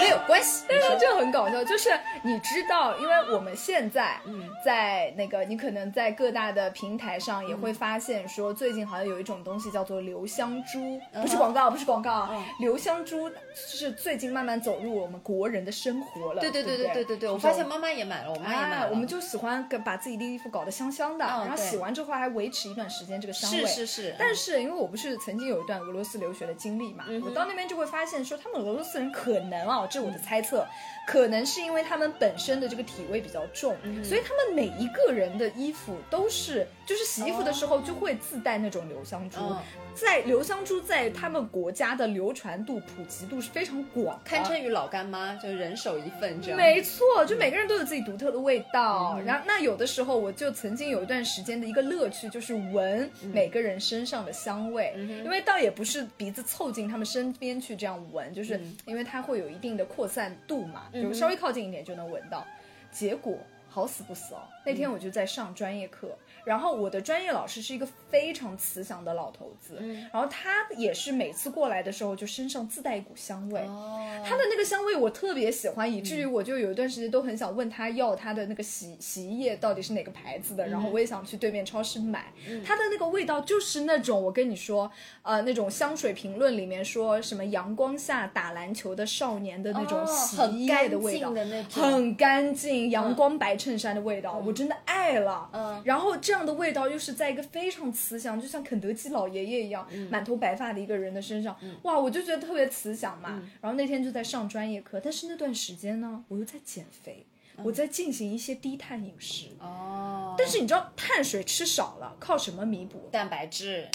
[0.00, 0.64] 没有关系。
[0.68, 1.90] 但是就很搞笑，就是
[2.22, 4.20] 你知道，因为我们现在
[4.64, 12.28] 在那个，你可能在各大的平台上也会发现，说最近好像有一种东西叫做留香珠，不是广告，不是广告，
[12.60, 16.40] 留香珠是最近慢慢走入我们国人的生活了。
[16.40, 23.66] 对对对对对对对，我发现妈妈也买了，我妈也买，我们就喜欢把自己的衣服搞得香香的，然后洗完之后还维持一段时间这个香味。
[23.66, 24.14] 是是是。
[24.18, 29.85] 但是因为我不是曾经有一段俄罗斯留学的经历嘛，我到那边就会发现说，他们俄罗斯人可能啊。
[29.86, 30.66] 这是我的猜测，
[31.06, 39.58] 可能是因为他们本身的这个体味比较重，所以他们每一个人的衣服都是，就是洗衣服的时候就会自带那种留香珠，嗯
[39.96, 46.56] 在留香珠在他们国家的流传度、普及度是非常广，堪称于老干妈，就人手一份这样。
[46.58, 49.14] 没错，就每个人都有自己独特的味道。
[49.16, 54.92] 嗯然后，那有的时候我就曾经有一段时间的一个乐趣，就是闻嗯每个人身上的香味，
[55.24, 62.46] 因为倒也不是鼻子凑近他们身边去这样闻，就是嗯因为它会有一定的扩散度嘛，就稍微靠近一点就能闻到。
[62.92, 63.38] 结果
[63.76, 66.16] 好死不死哦，那天我就在上专业课。
[66.46, 69.78] 然后我的专业老师是一个非常慈祥的老头子，
[70.12, 82.32] 然后他也是每次过来的时候就身上自带一股香味，哦，他的那个香味我特别喜欢，以至于我就有一段时间都很想问他要他的那个洗洗衣液到底是哪个牌子的，然后我也想去对面超市买。
[82.64, 84.88] 他的那个味道就是那种我跟你说，
[85.22, 91.82] 呃，那种香水评论里面说什么阳光下打篮球的少年的那种哦洗很衣液的味道，干净的那种。
[91.82, 95.48] 很干净，阳光白衬衫的味道，我真的爱了。
[95.54, 103.42] 嗯然后这样的味道又是在一个非常慈祥，就像肯德基老爷爷一样，满头白发的一个人的身上，哇，我就觉得特别慈祥嘛。
[103.62, 107.24] 然后那天就在上专业课，但是那段时间呢，我又在减肥，
[107.62, 109.46] 我在进行一些低碳饮食。
[109.60, 113.88] 哦，但是你知道碳水吃少了，靠什么弥补蛋白质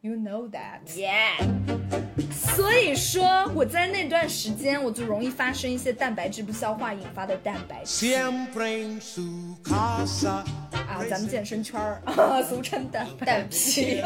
[0.00, 1.85] ？You know that。
[2.54, 8.14] 所以说我在那段时间，我就容易发生一些蛋白质不消化引发的蛋白质.
[10.86, 12.00] 啊，咱们健身圈儿
[12.48, 14.02] 俗称蛋白蛋皮，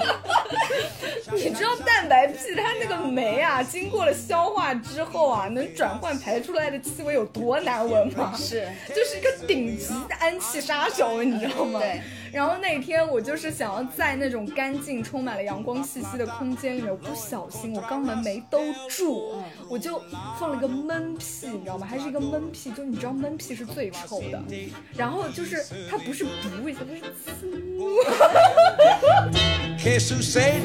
[1.33, 8.35] 你知道蛋白质它那个酶啊，经过了消化之后啊，能转换排出来的气味有多难闻吗？
[8.37, 11.79] 是就是一个顶级的氨气杀手，你知道吗？
[11.81, 12.01] 对。
[12.33, 19.35] 然后那天我就是想要在那种干净、充满了阳光气息的空间里面，我不小心我肛门没兜住，
[19.69, 20.03] 我就
[20.39, 21.87] 放了一个闷屁，你知道吗？
[21.87, 24.43] 还是一个闷屁，就你知道闷屁是最臭的。
[24.97, 27.11] 然后就是它不是噗一下，它是呲。
[29.79, 30.61] Que sucede?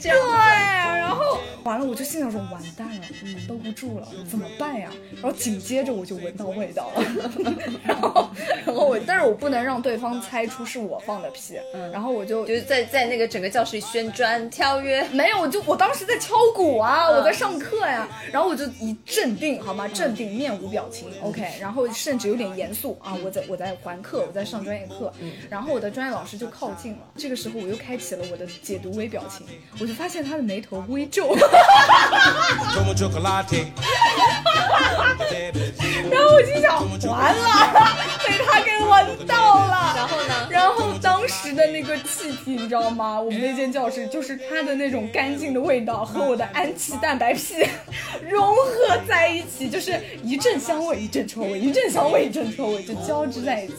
[0.00, 3.04] 对，然后完了，我就心想说完蛋了，
[3.48, 4.88] 兜不住了，怎么办呀？
[5.20, 7.04] 然后紧接着我就闻到味道了，
[7.82, 8.30] 然后
[8.64, 11.54] 然后我，但是我不能让对方猜出是我放的屁，
[11.92, 19.86] 然后我就就是在在那个整个教室里旋转跳跃，没有，我就我当时在敲鼓啊，我在上课呀，然后我就一镇定，好吗？
[19.86, 25.12] 镇定，面无表情，OK，然后甚至有点严肃啊，我在我在还课，我在上专业课，
[25.48, 29.46] 然后我的专业老师就靠近了，这个时候我又开启了我的解读微表情，
[29.78, 31.36] 我就发现他的眉头微皱。
[32.74, 33.66] Como chocolate.
[36.10, 37.46] 然后我心想，完了，
[38.26, 39.94] 被他给闻到了。
[39.96, 40.48] 然后呢？
[40.50, 43.20] 然后当时的那个气体，你知道吗？
[43.20, 47.56] 我们那间教室就是他的那种干净的味道和我的氨气蛋白屁
[48.30, 53.74] 融合在一起，就是一阵香味一阵臭味，一阵香味一阵臭味，就交织在一起。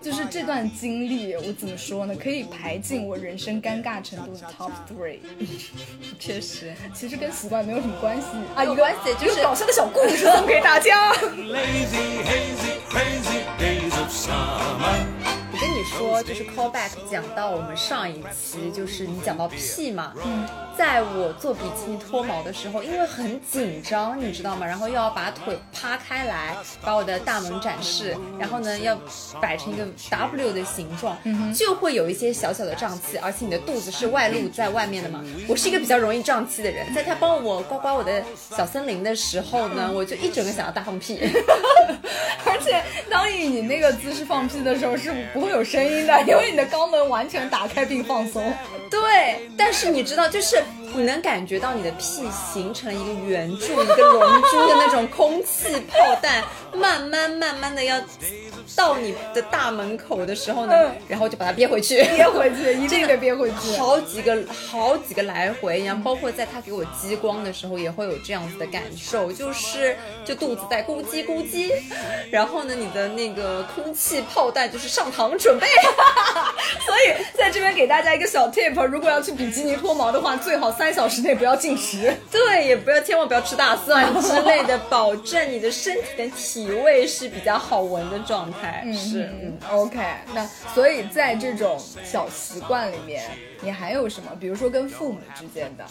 [0.00, 2.14] 就是这段经历，我怎么说呢？
[2.14, 5.18] 可以排进我人生尴尬程度的 top three。
[6.18, 11.12] 确实，其实跟习惯没有什么关系啊，有关系就是搞笑的小故事送给大家。
[15.54, 24.66] 我跟你说，就是 callback 讲到我们上一期，就是你讲到屁嘛，嗯，在我做比基尼脱毛的时候，因为很紧张，你知道吗？
[24.66, 28.98] 然后又要把腿趴开来，把我的大门展示，然后呢要
[29.40, 31.16] 摆成一个 W 的形状，
[31.54, 35.22] 就会有一些小小的胀气，而且你的肚子是外露在外面的嘛。
[35.48, 38.22] 我是一个比较容易胀气的人，在他帮我刮刮我的
[38.56, 41.20] 小森林的时候呢，我就一整个想要大放屁。
[42.44, 48.52] 而且当以你那个姿势放屁的时候是不会有声音的，因为你的肛门完全打开并放松。
[48.92, 50.62] 对，但是你知道，就是
[50.94, 58.00] 你能感觉到你的屁形成了一个圆柱、一个龙珠的那种空气炮弹，慢慢慢慢的要
[58.76, 62.02] 到你的大门口的时候呢，嗯然后就把它憋回去。
[62.04, 63.76] 憋回去，一定得憋回去。
[63.78, 71.72] 好几个好几个来回，然后包括在他给我激光的时候，也会有这样子的感受，就是就肚子在咕叽咕叽，
[72.30, 75.66] 然后呢，你的那个空气炮弹就是上膛准备。
[76.86, 82.12] 所以在这边给大家一个小 tip，如果要去比基尼脱毛的话，最好三小时内不要进食。
[82.28, 88.84] 对，也不要千万不要吃大蒜之类的，保证你的身体的体味是比较好闻的状态。
[88.92, 90.00] 是，嗯，OK，
[90.34, 93.22] 那所以在这种小习惯里面，
[93.62, 94.30] 你还有什么？
[94.40, 95.84] 比如说跟父母之间的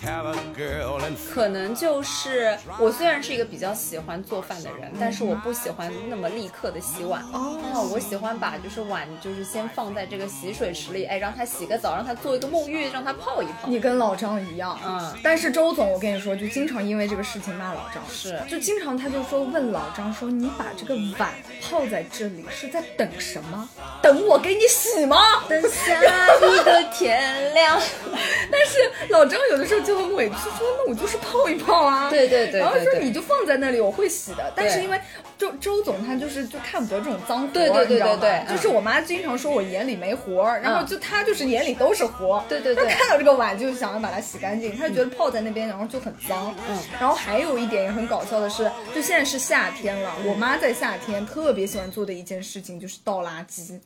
[1.33, 7.21] 可能就是我虽然是一个比较喜欢做饭的人，但是我不喜欢那么立刻的洗碗。
[7.31, 13.67] 哦，我喜欢把就是碗就是先放在这个洗水池里，哎，让它洗个澡，让它做一个沐浴，让它泡一泡。
[13.67, 21.31] 你跟老张一样，嗯但是周总，我跟你说，就经常因为这个事情骂老张，是就经常他就说问老张说，你把这个碗
[21.61, 23.69] 泡在这里是在等什么？
[24.01, 25.17] 等我给你洗吗？
[25.47, 27.60] 等下一个天亮。
[28.51, 32.09] 但是老张有的时候就很委屈，说那我就是泡一泡啊。
[32.09, 34.51] 对对对对然后说你就放在那里，我会洗的。
[34.55, 34.99] 但是因为
[35.37, 42.43] 周周总他就是就看不得这种脏活儿，对对对对对嗯就是我妈经常说我眼里没活儿，然后就他就是眼里都是活儿。
[42.47, 46.55] 对对对他看到这个碗就想要把它洗干净，他就觉得泡在那边然后就很脏。
[46.69, 53.79] 嗯然后还有一点也很搞笑的是，就现在是夏天了，我妈在夏天特别喜欢做的一件事情就是倒垃圾。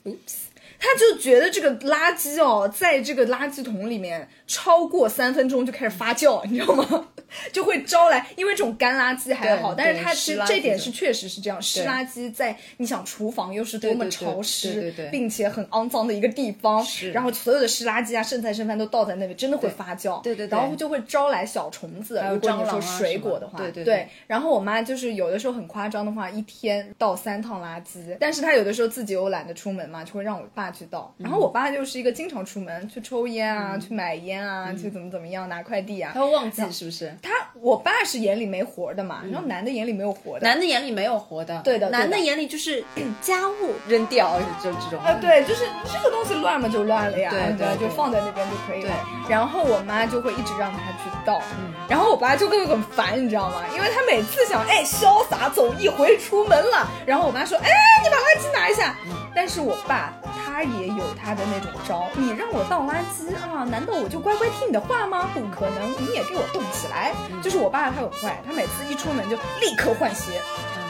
[0.85, 7.07] 他就觉得这个垃圾哦，在这个垃圾桶里面超过三分钟就开始发酵，你知道吗？
[7.51, 22.19] 就会招来，因为这种干垃圾还好，但是它其实这点是确实是这样，湿垃圾在你想厨房又是多么潮湿，并且很肮脏的一个地方，是然后所有的湿垃圾啊、剩菜剩饭都倒在那里，真的会发酵，对对对然后就会招来小虫子。
[22.19, 31.13] 还有如果你说蟑螂水果的话，对对对对然后我妈就是有的时候很夸张的话，一天倒三趟垃圾，但是她有的时候自己又懒得出门嘛，就会让我爸去倒。
[31.17, 36.21] 然后我爸就是一个经常出门去抽烟啊，去买烟啊，去怎么怎么样拿快递啊他。
[36.21, 37.15] 会忘记是不是？
[37.25, 40.47] 他我爸是眼里没活的嘛，然后男的眼里没有活的。
[40.47, 42.83] 男的眼里没有活的，对的男的眼里就是
[43.21, 44.99] 家务扔掉，就这种。
[45.03, 48.93] 啊，对，就是这个东西乱嘛就乱了呀，对对对就放在那边就可以了。
[49.27, 51.41] 然后我妈就会一直让他去倒，
[51.89, 53.63] 然后我爸就会很烦，你知道吗？
[53.73, 57.69] 因为他每次想哎潇洒走一回出门了，然后我妈说哎
[58.03, 58.95] 你把垃圾拿一下，
[59.33, 60.13] 但是我爸
[60.55, 65.29] 他也有他的那种招，你让我倒垃圾啊，难道我就乖乖听你的话吗？
[65.33, 67.11] 不可能，你也给我动起来。
[67.43, 70.41] 就是我爸他很坏，他每次一出门就立刻换鞋，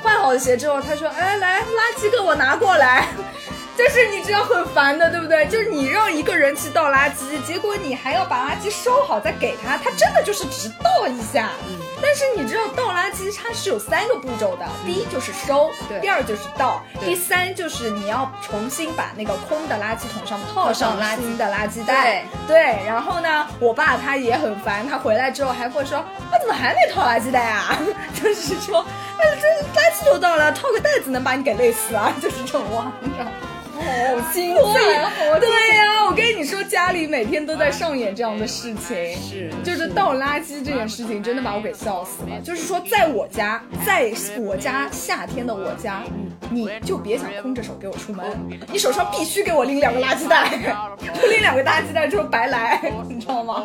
[0.04, 3.08] 换好了鞋之后，他说：“哎，来，垃圾给我拿过来。”
[3.76, 5.48] 就是你知道很烦的，对不对？
[5.48, 11.50] 就是你让一个人去倒垃圾，结果你还要把垃圾收好再给他，他真的就是只倒一下。
[12.02, 15.70] 但是你知道倒垃圾它是有三个步骤的，第一就是收，
[16.02, 22.26] 第二就是倒，第三就是你要重新把那个空的垃圾桶上套上新的垃圾袋。
[22.48, 27.78] 对，然后呢，我爸他也很烦，他回来之后还会说，我怎么还没套垃圾袋啊？
[28.22, 28.86] 就是说，
[29.18, 29.48] 哎，这
[29.80, 32.14] 垃圾都倒了，套个袋子能把你给累死啊？
[32.22, 33.32] 就是这种话，你知道吗？
[33.76, 34.74] 好心酸，
[35.40, 42.40] 对呀、我跟你说，家里每天都在上演这样的事情，是就是倒垃圾这件事情，真的把我给笑死了。
[42.44, 46.04] 就是说，在我家，在我家夏天的我家，
[46.50, 48.26] 你就别想空着手给我出门，
[48.72, 50.48] 你手上必须给我拎两个垃圾袋，
[51.20, 53.64] 不 拎两个垃圾袋之后白来， 你知道吗？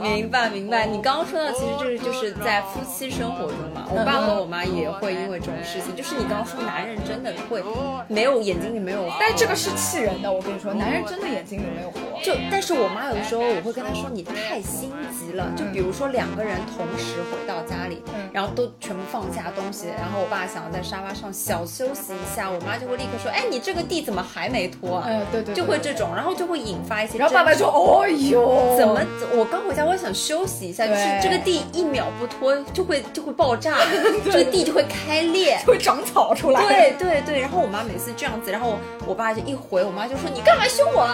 [0.00, 7.62] 明白明白，你刚刚说到，其实这是就是在夫妻生活中嘛，我爸和我妈也会因为这种事情，就是你刚刚说男人真的会
[8.08, 12.00] 没有眼睛里没有，但这个是气人的，我跟你说，男人真的眼睛里没有活。
[12.22, 25.06] 就但是我妈有的时候我会跟她说你太心急了，就比如说两个人同时回到家里，嗯然后都全部放下东西，然后我爸想要在沙发上小休息一下，我妈就会立刻说，哎，你这个地怎么还没拖啊？
[25.08, 27.18] 嗯对对对就会这种，然后就会引发一些。
[27.18, 29.00] 然后爸爸说：“哦哟，怎么？
[29.34, 33.78] 我刚回家，我想休息一下，就是这个地一秒不拖就会就会爆炸，
[34.24, 35.58] 这个地就会开裂。
[35.66, 41.08] 会长草出来？”对对对，然后我妈每次这样子，然后我爸就一回，我妈就说你干嘛凶我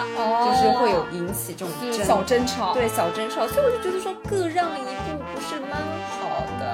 [0.45, 2.73] 就是会有引起这种小争吵。
[2.73, 5.71] 对小争吵，所以我就觉得说各让一步不是蛮
[6.19, 6.26] 好的。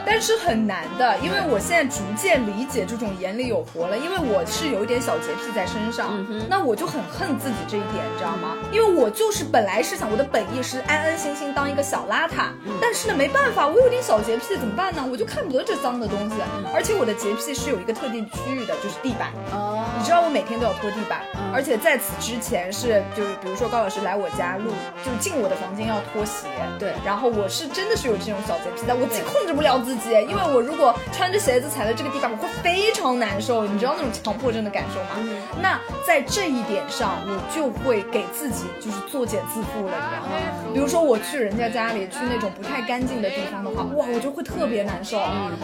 [0.05, 8.57] 但是很难的，因为我现在逐渐理解这种眼里有活了，因为我是有一点小洁癖在身上，嗯那我就很恨自己这一点，你知道吗？
[8.71, 12.73] 因为我就是本来是想我的本意是安安心心当一个小邋遢，嗯。
[12.81, 15.05] 但是呢没办法，我有点小洁癖怎么办呢？
[15.09, 16.65] 我就看不得这脏的东西，嗯。
[16.73, 19.29] 而且我的洁癖是有一个特定区域的，就是地板。
[19.51, 19.85] 哦。
[19.97, 21.51] 你知道我每天都要拖地板，嗯。
[21.53, 24.71] 而且在此之前是就是比如说高老师来我家录，
[25.03, 26.47] 就进我的房间要脱鞋，
[26.77, 26.93] 对。
[27.05, 29.92] 然后我是真的是有这种小洁癖的，我自己控制不了自己，
[30.23, 35.09] 因为我如果穿着鞋子踩在这个地方，我会非常难受，你知道那种强迫症的感受吗？
[35.17, 35.29] 嗯
[35.61, 40.73] 那在这一点上，我就会给自己就是作茧自缚了，你知道吗？
[40.73, 45.19] 比如说我去人家家里，去那种不太干净的地方的话，哇，我就会特别难受。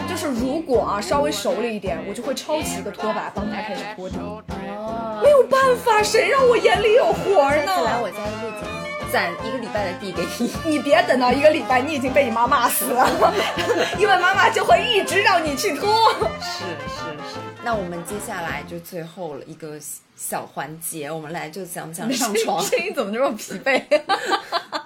[0.08, 4.16] 就是如果啊稍微熟了一点，我就会抄起一个拖把帮他开始拖地。
[4.18, 7.98] 哦，没有办法，谁让我眼里有活儿下次来？
[8.00, 8.69] 我家录节目，
[9.12, 10.52] 攒一个礼拜的地给你。
[10.64, 13.34] 你别等到一个礼拜，你已经被你妈骂死了，
[13.98, 16.12] 因为妈妈就会一直让你去拖。
[16.40, 17.00] 是是
[17.32, 17.38] 是。
[17.62, 19.78] 那我们接下来就最后了一个
[20.16, 22.62] 小环节，我们来就讲讲上床。
[22.64, 23.82] 声音怎么这么疲惫？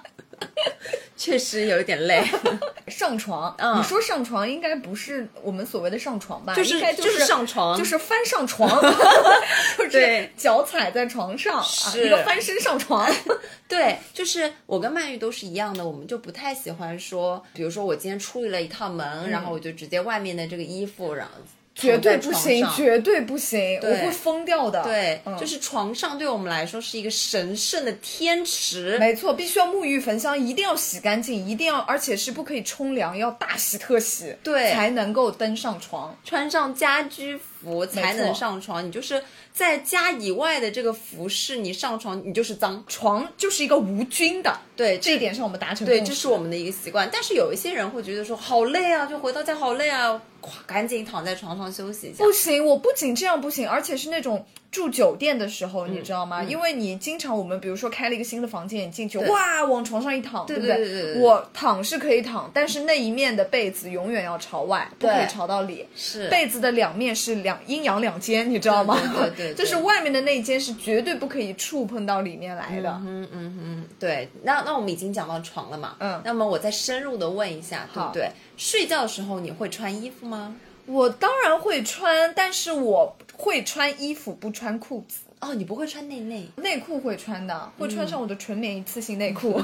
[1.25, 2.23] 确实有一点累，
[2.87, 3.79] 上床，嗯。
[3.79, 6.53] 你说上床应该不是我们所谓的上床吧？
[6.53, 7.75] 就是应该就就是上床。
[7.75, 8.69] 就是翻上床，
[9.75, 10.31] 就是对。
[10.37, 11.65] 脚踩在床上，啊
[11.95, 13.11] 一个翻身上床。
[13.67, 21.31] 对，就是我跟曼玉都是一样的，我们就不太喜欢说，比如说我今天出了一趟门，然后我就直接外面的这个衣服，然后
[21.75, 24.81] 绝对不行，绝对不行，我会疯掉的。
[24.81, 28.97] 对，嗯就是床上对我们来说是一个神圣的天池。
[28.97, 36.17] 没错，必须要沐浴焚香，一定要洗干净，一定要，而且是不可以冲凉，要大洗特洗，对才能够登上床。
[36.23, 37.43] 穿上家居服
[37.85, 42.83] 才能上床，你就是在家以外的这个服饰，你上床你就是脏。
[42.87, 47.09] 床就是一个无菌的，对，这一点上我们达成对，这是我们的一个习惯。
[47.11, 52.31] 但是有一些人会觉得说好累啊，就回到家好累啊，咵赶紧躺在床上休息一下不。
[52.31, 54.45] 行，我不仅这样不行，而且是那种
[54.75, 56.41] 住酒店的时候，你知道吗？
[56.41, 65.85] 嗯因为你经常我们比如说开了一个新的房间，你进去哇往床上一躺，对不对我躺是可以躺，但是那一面的被子永远要朝外，不可以朝到里。
[65.95, 68.99] 是被子的两面是两阴阳两间，你知道吗？
[69.37, 72.89] 对 就是外面的那一间是绝对不可以触碰到里面来的。
[73.05, 74.29] 嗯嗯嗯，对。
[74.43, 75.95] 那那我们已经讲到床了嘛？
[75.99, 78.29] 嗯那么我再深入的问一下，对不对？
[78.57, 80.55] 睡觉的时候你会穿衣服吗？
[80.85, 85.24] 我当然会穿，但是我会穿衣服，不穿裤子。
[85.41, 86.45] 哦，你不会穿内内。
[86.57, 89.61] 内裤会穿的，会穿嗯上我的纯棉一次性内裤。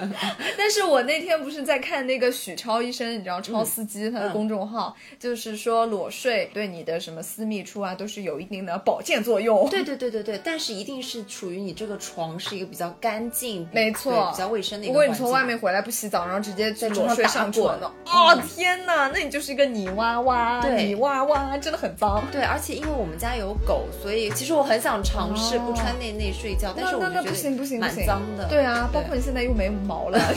[0.56, 9.68] 但是我那天不是在看那个许超医生，你知道超司机他的公众号，就是说裸睡对你的什么私密处啊都是有一定的保健作用。
[9.68, 15.08] 对对对对对，但是一定是处于你这个床是一个比较干净，没错比较卫生的一个环境。
[15.08, 22.24] 果你从外面回来不洗澡，然后直接在裸睡上滚床的，哦天哪，那你就是一个泥娃娃，对泥娃娃真的很脏。
[22.32, 28.44] 对，而且因为我们家有狗，所以其实我很想尝试不穿内内睡觉，但是我就觉那那不行不行得蛮不行，脏的。
[28.44, 30.20] 对啊，包括你现在又没毛了，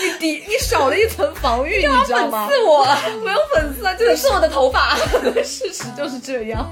[0.00, 2.48] 你底你少了一层防御，你知道吗？
[2.50, 2.84] 是我，
[3.22, 4.96] 没有粉刺啊，就是是我的头发，
[5.44, 6.66] 事实就是这样，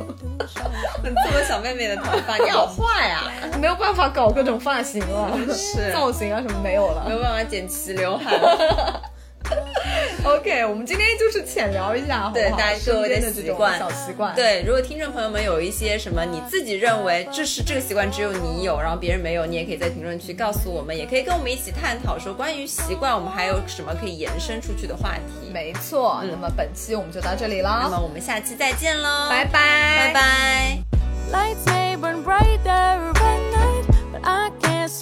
[1.03, 3.25] 很刺我小妹妹的头发， 你好坏啊！
[3.61, 7.13] 没有办法搞各种发型了，是造型啊什么没有了没。
[7.15, 9.03] 有办法剪齐刘海了。
[10.25, 14.35] OK，我们今天就是浅聊一下，对大家各位的习惯、小习惯。
[14.35, 25.51] 对，如果听众朋友们有一些什么你自己认为这是这个习惯只有你有，然后别人没有，你也可以在评论区告诉我们，也可以跟我们一起探讨说关于习惯，我们还有什么可以延伸出去的话题。
[25.53, 30.79] 没错，那么本期我们就到这里了，那么我们下期再见喽，拜拜，拜拜。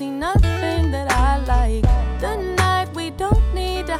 [0.00, 1.86] Nothing that I like.
[2.22, 3.90] tonight we don't need.